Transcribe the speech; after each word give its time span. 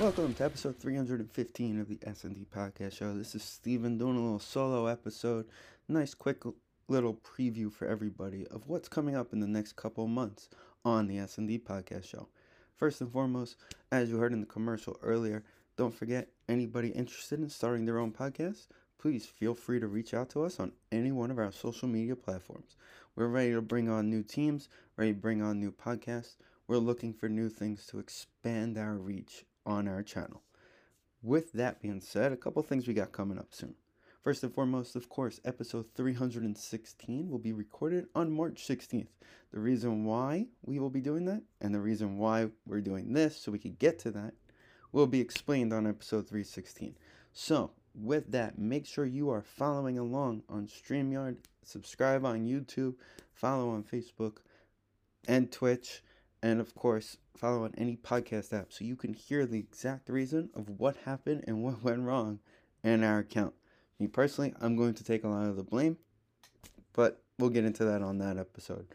Welcome 0.00 0.34
to 0.34 0.44
episode 0.44 0.76
315 0.76 1.80
of 1.80 1.88
the 1.88 2.00
S&D 2.02 2.48
Podcast 2.52 2.96
Show. 2.96 3.16
This 3.16 3.36
is 3.36 3.44
Steven 3.44 3.96
doing 3.96 4.16
a 4.16 4.20
little 4.20 4.40
solo 4.40 4.86
episode. 4.86 5.46
Nice 5.86 6.14
quick 6.14 6.42
little 6.88 7.14
preview 7.14 7.72
for 7.72 7.86
everybody 7.86 8.44
of 8.48 8.66
what's 8.66 8.88
coming 8.88 9.14
up 9.14 9.32
in 9.32 9.38
the 9.38 9.46
next 9.46 9.76
couple 9.76 10.08
months 10.08 10.48
on 10.84 11.06
the 11.06 11.18
S&D 11.18 11.60
Podcast 11.60 12.08
Show. 12.08 12.26
First 12.74 13.02
and 13.02 13.12
foremost, 13.12 13.54
as 13.92 14.10
you 14.10 14.18
heard 14.18 14.32
in 14.32 14.40
the 14.40 14.46
commercial 14.46 14.98
earlier, 15.00 15.44
don't 15.76 15.94
forget 15.94 16.26
anybody 16.48 16.88
interested 16.88 17.38
in 17.38 17.48
starting 17.48 17.86
their 17.86 18.00
own 18.00 18.10
podcast, 18.10 18.66
please 18.98 19.26
feel 19.26 19.54
free 19.54 19.78
to 19.78 19.86
reach 19.86 20.12
out 20.12 20.28
to 20.30 20.42
us 20.42 20.58
on 20.58 20.72
any 20.90 21.12
one 21.12 21.30
of 21.30 21.38
our 21.38 21.52
social 21.52 21.86
media 21.86 22.16
platforms. 22.16 22.74
We're 23.14 23.28
ready 23.28 23.52
to 23.52 23.62
bring 23.62 23.88
on 23.88 24.10
new 24.10 24.24
teams, 24.24 24.68
ready 24.96 25.12
to 25.12 25.20
bring 25.20 25.40
on 25.40 25.60
new 25.60 25.70
podcasts. 25.70 26.34
We're 26.66 26.78
looking 26.78 27.12
for 27.12 27.28
new 27.28 27.48
things 27.48 27.86
to 27.86 28.00
expand 28.00 28.76
our 28.76 28.94
reach 28.94 29.44
on 29.66 29.88
our 29.88 30.02
channel. 30.02 30.42
With 31.22 31.52
that 31.52 31.80
being 31.80 32.00
said, 32.00 32.32
a 32.32 32.36
couple 32.36 32.62
things 32.62 32.86
we 32.86 32.94
got 32.94 33.12
coming 33.12 33.38
up 33.38 33.48
soon. 33.50 33.74
First 34.22 34.42
and 34.42 34.54
foremost, 34.54 34.96
of 34.96 35.08
course, 35.08 35.40
episode 35.44 35.86
316 35.94 37.28
will 37.28 37.38
be 37.38 37.52
recorded 37.52 38.06
on 38.14 38.32
March 38.32 38.66
16th. 38.66 39.08
The 39.52 39.60
reason 39.60 40.04
why 40.04 40.46
we 40.64 40.78
will 40.78 40.90
be 40.90 41.00
doing 41.00 41.26
that 41.26 41.42
and 41.60 41.74
the 41.74 41.80
reason 41.80 42.18
why 42.18 42.48
we're 42.66 42.80
doing 42.80 43.12
this 43.12 43.36
so 43.36 43.52
we 43.52 43.58
can 43.58 43.76
get 43.78 43.98
to 44.00 44.10
that 44.12 44.34
will 44.92 45.06
be 45.06 45.20
explained 45.20 45.72
on 45.72 45.86
episode 45.86 46.26
316. 46.28 46.96
So, 47.32 47.72
with 47.94 48.32
that, 48.32 48.58
make 48.58 48.86
sure 48.86 49.04
you 49.04 49.28
are 49.30 49.42
following 49.42 49.98
along 49.98 50.42
on 50.48 50.68
StreamYard, 50.68 51.36
subscribe 51.62 52.24
on 52.24 52.46
YouTube, 52.46 52.94
follow 53.34 53.70
on 53.70 53.82
Facebook 53.82 54.38
and 55.28 55.50
Twitch 55.50 56.02
and 56.44 56.60
of 56.60 56.74
course 56.74 57.16
follow 57.34 57.64
on 57.64 57.72
any 57.78 57.96
podcast 57.96 58.52
app 58.52 58.70
so 58.70 58.84
you 58.84 58.96
can 58.96 59.14
hear 59.14 59.46
the 59.46 59.58
exact 59.58 60.10
reason 60.10 60.50
of 60.54 60.68
what 60.68 60.94
happened 61.06 61.42
and 61.46 61.64
what 61.64 61.82
went 61.82 62.02
wrong 62.02 62.38
in 62.84 63.02
our 63.02 63.20
account. 63.20 63.54
Me 63.98 64.06
personally, 64.06 64.52
I'm 64.60 64.76
going 64.76 64.92
to 64.94 65.04
take 65.04 65.24
a 65.24 65.28
lot 65.28 65.48
of 65.48 65.56
the 65.56 65.62
blame, 65.62 65.96
but 66.92 67.22
we'll 67.38 67.48
get 67.48 67.64
into 67.64 67.86
that 67.86 68.02
on 68.02 68.18
that 68.18 68.36
episode 68.36 68.86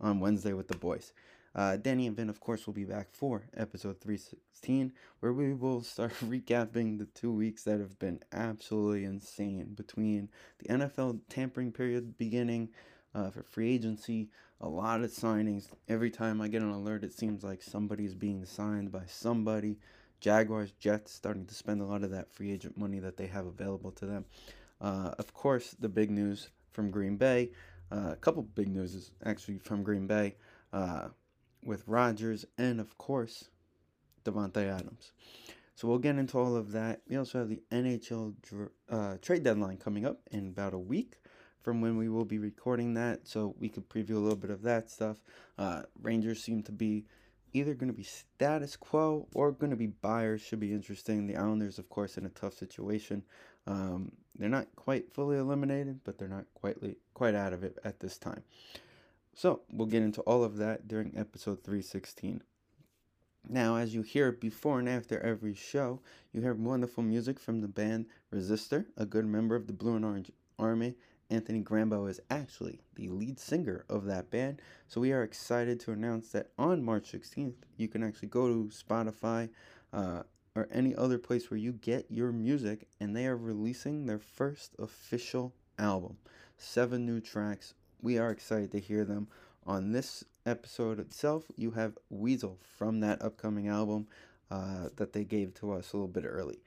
on 0.00 0.18
Wednesday 0.18 0.54
with 0.54 0.68
the 0.68 0.78
boys. 0.78 1.12
Uh, 1.54 1.76
Danny 1.76 2.06
and 2.06 2.16
Vin, 2.16 2.30
of 2.30 2.40
course, 2.40 2.66
will 2.66 2.72
be 2.72 2.86
back 2.86 3.08
for 3.12 3.44
episode 3.54 4.00
316, 4.00 4.90
where 5.20 5.32
we 5.32 5.52
will 5.52 5.82
start 5.82 6.12
recapping 6.24 6.98
the 6.98 7.06
two 7.14 7.32
weeks 7.32 7.64
that 7.64 7.80
have 7.80 7.98
been 7.98 8.20
absolutely 8.32 9.04
insane 9.04 9.74
between 9.74 10.30
the 10.58 10.68
NFL 10.68 11.20
tampering 11.28 11.70
period 11.70 12.16
beginning 12.16 12.70
uh, 13.14 13.30
for 13.30 13.42
free 13.42 13.72
agency, 13.74 14.30
a 14.64 14.68
lot 14.68 15.02
of 15.02 15.10
signings. 15.10 15.68
Every 15.88 16.10
time 16.10 16.40
I 16.40 16.48
get 16.48 16.62
an 16.62 16.70
alert, 16.70 17.04
it 17.04 17.12
seems 17.12 17.44
like 17.44 17.62
somebody's 17.62 18.14
being 18.14 18.46
signed 18.46 18.90
by 18.90 19.02
somebody. 19.06 19.76
Jaguars, 20.20 20.72
Jets 20.72 21.12
starting 21.12 21.44
to 21.44 21.54
spend 21.54 21.82
a 21.82 21.84
lot 21.84 22.02
of 22.02 22.10
that 22.12 22.32
free 22.32 22.50
agent 22.50 22.78
money 22.78 22.98
that 22.98 23.18
they 23.18 23.26
have 23.26 23.44
available 23.44 23.90
to 23.92 24.06
them. 24.06 24.24
Uh, 24.80 25.10
of 25.18 25.34
course, 25.34 25.76
the 25.78 25.88
big 25.88 26.10
news 26.10 26.48
from 26.70 26.90
Green 26.90 27.16
Bay. 27.16 27.50
Uh, 27.92 28.12
a 28.12 28.16
couple 28.16 28.42
big 28.42 28.68
news 28.68 28.94
is 28.94 29.10
actually 29.26 29.58
from 29.58 29.82
Green 29.82 30.06
Bay 30.06 30.34
uh, 30.72 31.08
with 31.62 31.86
Rodgers 31.86 32.46
and, 32.56 32.80
of 32.80 32.96
course, 32.96 33.50
Davante 34.24 34.66
Adams. 34.66 35.12
So 35.74 35.88
we'll 35.88 35.98
get 35.98 36.16
into 36.16 36.38
all 36.38 36.56
of 36.56 36.72
that. 36.72 37.02
We 37.06 37.16
also 37.16 37.38
have 37.38 37.50
the 37.50 37.62
NHL 37.70 38.34
uh, 38.90 39.18
trade 39.20 39.42
deadline 39.42 39.76
coming 39.76 40.06
up 40.06 40.20
in 40.30 40.48
about 40.48 40.72
a 40.72 40.78
week 40.78 41.18
from 41.64 41.80
when 41.80 41.96
we 41.96 42.10
will 42.10 42.26
be 42.26 42.38
recording 42.38 42.94
that, 42.94 43.26
so 43.26 43.54
we 43.58 43.70
could 43.70 43.88
preview 43.88 44.16
a 44.16 44.18
little 44.18 44.36
bit 44.36 44.50
of 44.50 44.62
that 44.62 44.90
stuff. 44.90 45.16
Uh, 45.58 45.82
Rangers 46.00 46.42
seem 46.42 46.62
to 46.64 46.72
be 46.72 47.06
either 47.54 47.72
going 47.72 47.90
to 47.90 47.96
be 47.96 48.02
status 48.02 48.76
quo 48.76 49.26
or 49.34 49.50
going 49.50 49.70
to 49.70 49.76
be 49.76 49.86
buyers. 49.86 50.42
Should 50.42 50.60
be 50.60 50.72
interesting. 50.72 51.26
The 51.26 51.36
Islanders, 51.36 51.78
of 51.78 51.88
course, 51.88 52.18
in 52.18 52.26
a 52.26 52.30
tough 52.30 52.52
situation. 52.52 53.22
Um, 53.66 54.12
they're 54.38 54.50
not 54.50 54.66
quite 54.76 55.10
fully 55.12 55.38
eliminated, 55.38 56.00
but 56.04 56.18
they're 56.18 56.28
not 56.28 56.44
quite 56.54 56.76
quite 57.14 57.34
out 57.34 57.54
of 57.54 57.64
it 57.64 57.78
at 57.82 58.00
this 58.00 58.18
time. 58.18 58.42
So 59.32 59.62
we'll 59.72 59.88
get 59.88 60.02
into 60.02 60.20
all 60.22 60.44
of 60.44 60.58
that 60.58 60.86
during 60.86 61.16
episode 61.16 61.64
316. 61.64 62.42
Now, 63.48 63.76
as 63.76 63.94
you 63.94 64.02
hear 64.02 64.32
before 64.32 64.78
and 64.78 64.88
after 64.88 65.20
every 65.20 65.54
show, 65.54 66.00
you 66.32 66.40
hear 66.40 66.54
wonderful 66.54 67.02
music 67.02 67.38
from 67.38 67.60
the 67.60 67.68
band 67.68 68.06
Resistor, 68.32 68.86
a 68.96 69.04
good 69.04 69.26
member 69.26 69.54
of 69.54 69.66
the 69.66 69.72
Blue 69.72 69.96
and 69.96 70.04
Orange 70.04 70.30
Army, 70.58 70.94
Anthony 71.30 71.62
Grambo 71.62 72.08
is 72.08 72.20
actually 72.30 72.80
the 72.94 73.08
lead 73.08 73.38
singer 73.38 73.84
of 73.88 74.04
that 74.04 74.30
band. 74.30 74.60
So 74.88 75.00
we 75.00 75.12
are 75.12 75.22
excited 75.22 75.80
to 75.80 75.92
announce 75.92 76.30
that 76.30 76.50
on 76.58 76.84
March 76.84 77.12
16th, 77.12 77.54
you 77.76 77.88
can 77.88 78.02
actually 78.02 78.28
go 78.28 78.48
to 78.48 78.70
Spotify 78.70 79.48
uh, 79.92 80.22
or 80.54 80.68
any 80.70 80.94
other 80.94 81.18
place 81.18 81.50
where 81.50 81.58
you 81.58 81.72
get 81.72 82.06
your 82.10 82.30
music, 82.30 82.86
and 83.00 83.16
they 83.16 83.26
are 83.26 83.36
releasing 83.36 84.06
their 84.06 84.18
first 84.18 84.74
official 84.78 85.52
album. 85.78 86.16
Seven 86.56 87.04
new 87.04 87.20
tracks. 87.20 87.74
We 88.00 88.18
are 88.18 88.30
excited 88.30 88.70
to 88.72 88.80
hear 88.80 89.04
them. 89.04 89.28
On 89.66 89.92
this 89.92 90.24
episode 90.46 91.00
itself, 91.00 91.44
you 91.56 91.72
have 91.72 91.98
Weasel 92.10 92.58
from 92.76 93.00
that 93.00 93.22
upcoming 93.22 93.68
album 93.68 94.06
uh, 94.50 94.88
that 94.96 95.12
they 95.12 95.24
gave 95.24 95.54
to 95.54 95.72
us 95.72 95.92
a 95.92 95.96
little 95.96 96.08
bit 96.08 96.24
early. 96.26 96.60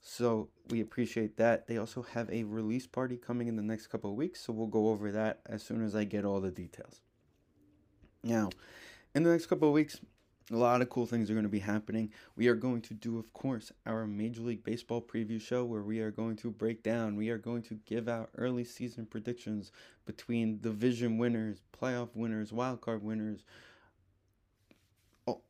So 0.00 0.48
we 0.68 0.80
appreciate 0.80 1.36
that. 1.36 1.66
They 1.66 1.78
also 1.78 2.02
have 2.02 2.30
a 2.30 2.44
release 2.44 2.86
party 2.86 3.16
coming 3.16 3.48
in 3.48 3.56
the 3.56 3.62
next 3.62 3.88
couple 3.88 4.10
of 4.10 4.16
weeks, 4.16 4.40
so 4.40 4.52
we'll 4.52 4.66
go 4.66 4.88
over 4.88 5.10
that 5.12 5.40
as 5.46 5.62
soon 5.62 5.84
as 5.84 5.94
I 5.94 6.04
get 6.04 6.24
all 6.24 6.40
the 6.40 6.50
details. 6.50 7.00
Now, 8.22 8.50
in 9.14 9.22
the 9.22 9.30
next 9.30 9.46
couple 9.46 9.68
of 9.68 9.74
weeks, 9.74 10.00
a 10.52 10.56
lot 10.56 10.80
of 10.80 10.90
cool 10.90 11.06
things 11.06 11.28
are 11.28 11.34
going 11.34 11.42
to 11.42 11.48
be 11.48 11.58
happening. 11.58 12.12
We 12.36 12.46
are 12.46 12.54
going 12.54 12.82
to 12.82 12.94
do, 12.94 13.18
of 13.18 13.32
course, 13.32 13.72
our 13.84 14.06
Major 14.06 14.42
League 14.42 14.62
Baseball 14.62 15.02
preview 15.02 15.40
show 15.40 15.64
where 15.64 15.82
we 15.82 16.00
are 16.00 16.12
going 16.12 16.36
to 16.36 16.50
break 16.50 16.82
down, 16.82 17.16
we 17.16 17.30
are 17.30 17.38
going 17.38 17.62
to 17.62 17.80
give 17.84 18.08
out 18.08 18.30
early 18.36 18.64
season 18.64 19.06
predictions 19.06 19.72
between 20.04 20.60
division 20.60 21.18
winners, 21.18 21.58
playoff 21.76 22.10
winners, 22.14 22.52
wildcard 22.52 23.02
winners, 23.02 23.44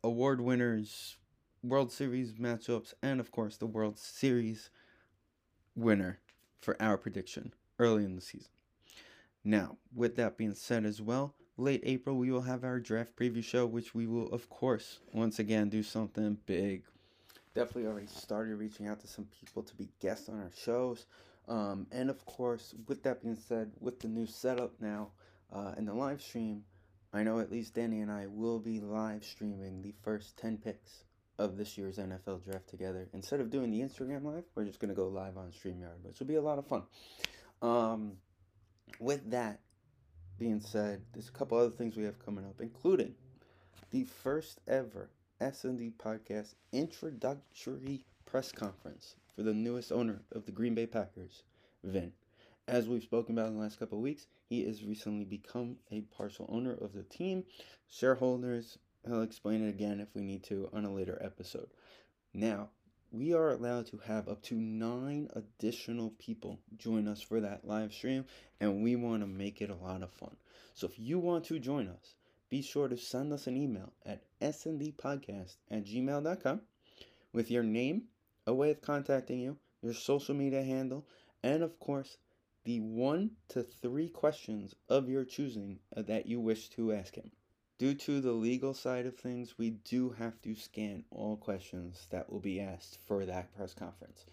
award 0.02 0.40
winners, 0.40 1.16
World 1.68 1.90
Series 1.90 2.34
matchups, 2.34 2.94
and 3.02 3.18
of 3.18 3.32
course 3.32 3.56
the 3.56 3.66
World 3.66 3.98
Series 3.98 4.70
winner 5.74 6.20
for 6.60 6.80
our 6.80 6.96
prediction 6.96 7.52
early 7.80 8.04
in 8.04 8.14
the 8.14 8.20
season. 8.20 8.52
Now, 9.42 9.76
with 9.94 10.14
that 10.16 10.38
being 10.38 10.54
said 10.54 10.84
as 10.84 11.02
well, 11.02 11.34
late 11.56 11.82
April 11.84 12.16
we 12.16 12.30
will 12.30 12.42
have 12.42 12.62
our 12.62 12.78
draft 12.78 13.16
preview 13.16 13.42
show, 13.42 13.66
which 13.66 13.96
we 13.96 14.06
will, 14.06 14.28
of 14.28 14.48
course, 14.48 15.00
once 15.12 15.40
again 15.40 15.68
do 15.68 15.82
something 15.82 16.38
big. 16.46 16.84
Definitely 17.54 17.86
already 17.86 18.06
started 18.06 18.54
reaching 18.56 18.86
out 18.86 19.00
to 19.00 19.08
some 19.08 19.26
people 19.40 19.64
to 19.64 19.74
be 19.74 19.88
guests 20.00 20.28
on 20.28 20.38
our 20.38 20.52
shows. 20.56 21.06
Um, 21.48 21.88
and 21.90 22.10
of 22.10 22.24
course, 22.26 22.74
with 22.86 23.02
that 23.02 23.22
being 23.22 23.34
said, 23.34 23.72
with 23.80 23.98
the 23.98 24.08
new 24.08 24.26
setup 24.26 24.72
now 24.80 25.10
uh, 25.52 25.72
in 25.76 25.84
the 25.84 25.94
live 25.94 26.22
stream, 26.22 26.62
I 27.12 27.24
know 27.24 27.40
at 27.40 27.50
least 27.50 27.74
Danny 27.74 28.02
and 28.02 28.10
I 28.10 28.26
will 28.28 28.60
be 28.60 28.78
live 28.78 29.24
streaming 29.24 29.82
the 29.82 29.94
first 30.02 30.36
10 30.36 30.58
picks 30.58 31.04
of 31.38 31.56
this 31.56 31.76
year's 31.76 31.98
NFL 31.98 32.44
draft 32.44 32.68
together. 32.68 33.08
Instead 33.12 33.40
of 33.40 33.50
doing 33.50 33.70
the 33.70 33.80
Instagram 33.80 34.24
live, 34.24 34.44
we're 34.54 34.64
just 34.64 34.80
going 34.80 34.88
to 34.88 34.94
go 34.94 35.08
live 35.08 35.36
on 35.36 35.50
StreamYard, 35.50 36.02
which 36.02 36.18
will 36.18 36.26
be 36.26 36.36
a 36.36 36.42
lot 36.42 36.58
of 36.58 36.66
fun. 36.66 36.82
Um, 37.62 38.12
with 38.98 39.30
that 39.30 39.60
being 40.38 40.60
said, 40.60 41.02
there's 41.12 41.28
a 41.28 41.32
couple 41.32 41.58
other 41.58 41.70
things 41.70 41.96
we 41.96 42.04
have 42.04 42.24
coming 42.24 42.44
up, 42.44 42.60
including 42.60 43.14
the 43.90 44.04
first 44.04 44.60
ever 44.66 45.10
S&D 45.40 45.92
podcast 45.98 46.54
introductory 46.72 48.04
press 48.24 48.52
conference 48.52 49.16
for 49.34 49.42
the 49.42 49.54
newest 49.54 49.92
owner 49.92 50.22
of 50.32 50.46
the 50.46 50.52
Green 50.52 50.74
Bay 50.74 50.86
Packers, 50.86 51.42
Vin. 51.84 52.12
As 52.68 52.88
we've 52.88 53.02
spoken 53.02 53.38
about 53.38 53.48
in 53.48 53.54
the 53.54 53.60
last 53.60 53.78
couple 53.78 53.98
of 53.98 54.02
weeks, 54.02 54.26
he 54.48 54.64
has 54.64 54.82
recently 54.82 55.24
become 55.24 55.76
a 55.92 56.00
partial 56.00 56.46
owner 56.48 56.74
of 56.80 56.94
the 56.94 57.04
team. 57.04 57.44
Shareholders 57.88 58.78
I'll 59.12 59.22
explain 59.22 59.64
it 59.64 59.70
again 59.70 60.00
if 60.00 60.14
we 60.14 60.22
need 60.22 60.42
to 60.44 60.68
on 60.72 60.84
a 60.84 60.92
later 60.92 61.20
episode. 61.22 61.68
Now, 62.34 62.70
we 63.12 63.32
are 63.32 63.50
allowed 63.50 63.86
to 63.86 63.98
have 63.98 64.28
up 64.28 64.42
to 64.42 64.56
nine 64.56 65.28
additional 65.34 66.10
people 66.18 66.58
join 66.76 67.06
us 67.06 67.22
for 67.22 67.40
that 67.40 67.66
live 67.66 67.92
stream, 67.92 68.24
and 68.60 68.82
we 68.82 68.96
want 68.96 69.22
to 69.22 69.26
make 69.26 69.62
it 69.62 69.70
a 69.70 69.74
lot 69.74 70.02
of 70.02 70.10
fun. 70.10 70.36
So 70.74 70.86
if 70.86 70.98
you 70.98 71.18
want 71.18 71.44
to 71.46 71.58
join 71.58 71.88
us, 71.88 72.16
be 72.48 72.62
sure 72.62 72.88
to 72.88 72.96
send 72.96 73.32
us 73.32 73.46
an 73.46 73.56
email 73.56 73.92
at 74.04 74.24
sndpodcast 74.40 75.56
at 75.70 75.84
gmail.com 75.84 76.60
with 77.32 77.50
your 77.50 77.62
name, 77.62 78.02
a 78.46 78.54
way 78.54 78.70
of 78.70 78.80
contacting 78.82 79.40
you, 79.40 79.56
your 79.82 79.94
social 79.94 80.34
media 80.34 80.62
handle, 80.62 81.06
and 81.42 81.62
of 81.62 81.78
course, 81.78 82.18
the 82.64 82.80
one 82.80 83.30
to 83.48 83.62
three 83.62 84.08
questions 84.08 84.74
of 84.88 85.08
your 85.08 85.24
choosing 85.24 85.78
that 85.96 86.26
you 86.26 86.40
wish 86.40 86.68
to 86.70 86.92
ask 86.92 87.14
him. 87.14 87.30
Due 87.78 87.92
to 87.92 88.22
the 88.22 88.32
legal 88.32 88.72
side 88.72 89.04
of 89.04 89.16
things, 89.16 89.58
we 89.58 89.68
do 89.68 90.08
have 90.08 90.40
to 90.40 90.54
scan 90.54 91.04
all 91.10 91.36
questions 91.36 92.06
that 92.08 92.32
will 92.32 92.40
be 92.40 92.58
asked 92.58 92.98
for 93.04 93.26
that 93.26 93.54
press 93.54 93.74
conference. 93.74 94.24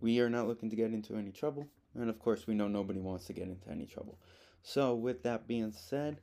We 0.00 0.18
are 0.18 0.28
not 0.28 0.48
looking 0.48 0.68
to 0.70 0.74
get 0.74 0.92
into 0.92 1.14
any 1.14 1.30
trouble, 1.30 1.68
and 1.94 2.10
of 2.10 2.18
course, 2.18 2.48
we 2.48 2.54
know 2.54 2.66
nobody 2.66 2.98
wants 2.98 3.26
to 3.26 3.32
get 3.32 3.46
into 3.46 3.70
any 3.70 3.86
trouble. 3.86 4.18
So, 4.64 4.96
with 4.96 5.22
that 5.22 5.46
being 5.46 5.70
said, 5.70 6.18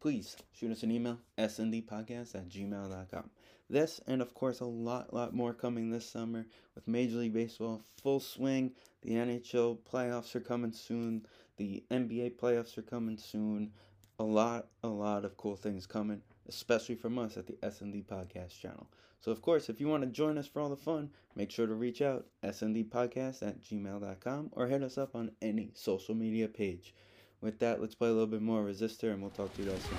please 0.00 0.34
shoot 0.54 0.72
us 0.72 0.82
an 0.82 0.92
email, 0.92 1.18
sndpodcast 1.36 2.36
at 2.36 2.48
gmail.com. 2.48 3.30
This, 3.68 4.00
and 4.06 4.22
of 4.22 4.32
course, 4.32 4.60
a 4.60 4.64
lot, 4.64 5.12
lot 5.12 5.34
more 5.34 5.52
coming 5.52 5.90
this 5.90 6.08
summer 6.08 6.46
with 6.74 6.88
Major 6.88 7.18
League 7.18 7.34
Baseball 7.34 7.82
full 8.02 8.20
swing. 8.20 8.72
The 9.02 9.10
NHL 9.10 9.78
playoffs 9.90 10.34
are 10.34 10.40
coming 10.40 10.72
soon. 10.72 11.26
The 11.58 11.84
NBA 11.90 12.36
playoffs 12.36 12.78
are 12.78 12.82
coming 12.82 13.18
soon. 13.18 13.72
A 14.22 14.32
lot, 14.32 14.68
a 14.84 14.88
lot 14.88 15.24
of 15.24 15.36
cool 15.36 15.56
things 15.56 15.84
coming, 15.84 16.22
especially 16.48 16.94
from 16.94 17.18
us 17.18 17.36
at 17.36 17.48
the 17.48 17.54
SND 17.54 18.04
Podcast 18.04 18.56
channel. 18.56 18.86
So, 19.20 19.32
of 19.32 19.42
course, 19.42 19.68
if 19.68 19.80
you 19.80 19.88
want 19.88 20.04
to 20.04 20.08
join 20.08 20.38
us 20.38 20.46
for 20.46 20.60
all 20.62 20.68
the 20.68 20.76
fun, 20.76 21.10
make 21.34 21.50
sure 21.50 21.66
to 21.66 21.74
reach 21.74 22.00
out, 22.00 22.26
sndpodcast 22.44 23.42
at 23.42 23.60
gmail.com, 23.64 24.50
or 24.52 24.68
hit 24.68 24.84
us 24.84 24.96
up 24.96 25.16
on 25.16 25.32
any 25.42 25.72
social 25.74 26.14
media 26.14 26.46
page. 26.46 26.94
With 27.40 27.58
that, 27.58 27.80
let's 27.80 27.96
play 27.96 28.10
a 28.10 28.12
little 28.12 28.28
bit 28.28 28.42
more 28.42 28.62
Resistor, 28.62 29.12
and 29.12 29.20
we'll 29.20 29.32
talk 29.32 29.52
to 29.56 29.62
you 29.64 29.70
guys 29.70 29.82
soon. 29.82 29.98